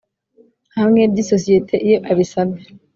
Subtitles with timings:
[0.77, 2.67] hamwe by isosiyete iyo abisabye